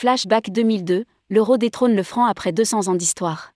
[0.00, 3.52] Flashback 2002, l'euro détrône le franc après 200 ans d'histoire.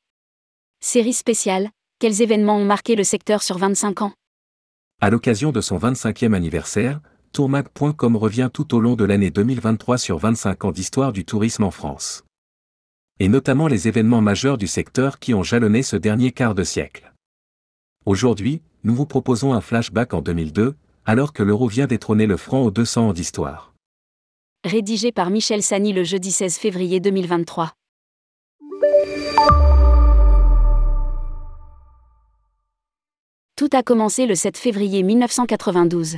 [0.80, 4.12] Série spéciale, quels événements ont marqué le secteur sur 25 ans?
[5.00, 7.00] À l'occasion de son 25e anniversaire,
[7.32, 11.70] tourmag.com revient tout au long de l'année 2023 sur 25 ans d'histoire du tourisme en
[11.70, 12.24] France.
[13.20, 17.14] Et notamment les événements majeurs du secteur qui ont jalonné ce dernier quart de siècle.
[18.04, 20.74] Aujourd'hui, nous vous proposons un flashback en 2002,
[21.06, 23.73] alors que l'euro vient détrôner le franc aux 200 ans d'histoire.
[24.64, 27.72] Rédigé par Michel Sani le jeudi 16 février 2023.
[33.56, 36.16] Tout a commencé le 7 février 1992.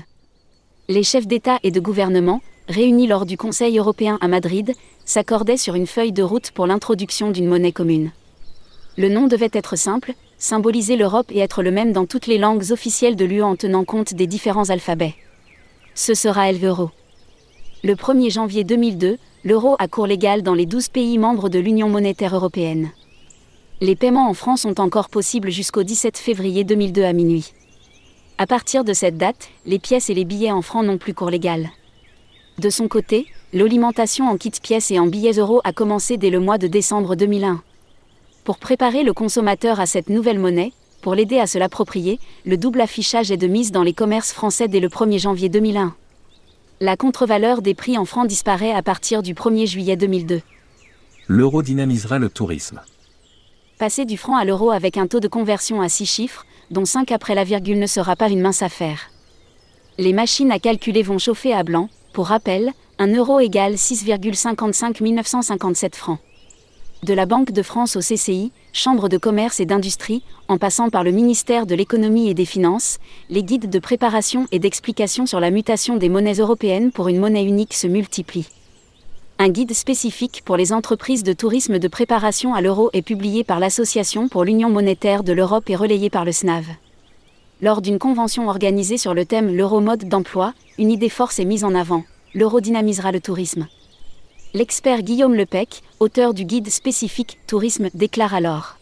[0.86, 4.74] Les chefs d'État et de gouvernement, réunis lors du Conseil européen à Madrid,
[5.04, 8.12] s'accordaient sur une feuille de route pour l'introduction d'une monnaie commune.
[8.96, 12.70] Le nom devait être simple, symboliser l'Europe et être le même dans toutes les langues
[12.70, 15.16] officielles de l'UE en tenant compte des différents alphabets.
[15.96, 16.92] Ce sera l'euro.
[17.84, 21.90] Le 1er janvier 2002, l'euro a cours légal dans les 12 pays membres de l'Union
[21.90, 22.90] monétaire européenne.
[23.82, 27.52] Les paiements en francs sont encore possibles jusqu'au 17 février 2002 à minuit.
[28.38, 31.28] À partir de cette date, les pièces et les billets en francs n'ont plus cours
[31.28, 31.68] légal.
[32.58, 36.40] De son côté, l'alimentation en kit pièces et en billets euros a commencé dès le
[36.40, 37.62] mois de décembre 2001.
[38.44, 42.80] Pour préparer le consommateur à cette nouvelle monnaie, pour l'aider à se l'approprier, le double
[42.80, 45.94] affichage est de mise dans les commerces français dès le 1er janvier 2001.
[46.78, 50.42] La contre-valeur des prix en francs disparaît à partir du 1er juillet 2002.
[51.26, 52.82] L'euro dynamisera le tourisme.
[53.78, 57.12] Passer du franc à l'euro avec un taux de conversion à 6 chiffres, dont 5
[57.12, 59.08] après la virgule ne sera pas une mince affaire.
[59.96, 65.96] Les machines à calculer vont chauffer à blanc, pour rappel, 1 euro égale 6,55 1957
[65.96, 66.18] francs.
[67.06, 71.04] De la Banque de France au CCI, Chambre de commerce et d'industrie, en passant par
[71.04, 72.98] le ministère de l'économie et des finances,
[73.30, 77.44] les guides de préparation et d'explication sur la mutation des monnaies européennes pour une monnaie
[77.44, 78.48] unique se multiplient.
[79.38, 83.60] Un guide spécifique pour les entreprises de tourisme de préparation à l'euro est publié par
[83.60, 86.66] l'Association pour l'Union monétaire de l'Europe et relayé par le SNAV.
[87.62, 91.62] Lors d'une convention organisée sur le thème L'euro mode d'emploi, une idée force est mise
[91.62, 92.02] en avant.
[92.34, 93.68] L'euro dynamisera le tourisme.
[94.54, 98.78] L'expert Guillaume Lepec, auteur du guide spécifique Tourisme, déclare alors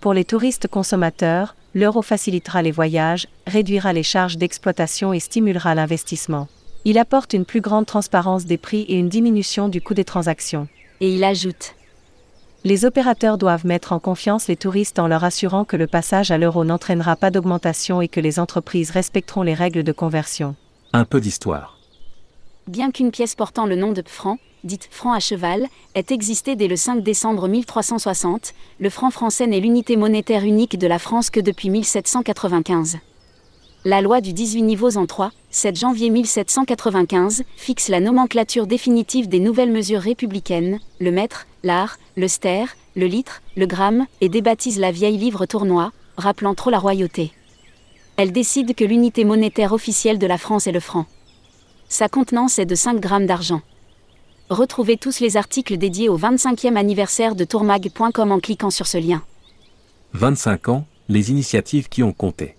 [0.00, 6.48] Pour les touristes consommateurs, l'euro facilitera les voyages, réduira les charges d'exploitation et stimulera l'investissement.
[6.84, 10.68] Il apporte une plus grande transparence des prix et une diminution du coût des transactions.
[11.00, 11.74] Et il ajoute
[12.64, 16.38] Les opérateurs doivent mettre en confiance les touristes en leur assurant que le passage à
[16.38, 20.54] l'euro n'entraînera pas d'augmentation et que les entreprises respecteront les règles de conversion.
[20.94, 21.75] Un peu d'histoire.
[22.68, 26.66] Bien qu'une pièce portant le nom de franc, dite franc à cheval, ait existé dès
[26.66, 31.38] le 5 décembre 1360, le franc français n'est l'unité monétaire unique de la France que
[31.38, 32.98] depuis 1795.
[33.84, 39.38] La loi du 18 niveaux en 3, 7 janvier 1795, fixe la nomenclature définitive des
[39.38, 42.64] nouvelles mesures républicaines, le mètre, l'art, le ster,
[42.96, 47.30] le litre, le gramme, et débaptise la vieille livre tournoi, rappelant trop la royauté.
[48.16, 51.06] Elle décide que l'unité monétaire officielle de la France est le franc.
[51.88, 53.62] Sa contenance est de 5 grammes d'argent.
[54.50, 59.22] Retrouvez tous les articles dédiés au 25e anniversaire de tourmag.com en cliquant sur ce lien.
[60.12, 62.56] 25 ans, les initiatives qui ont compté.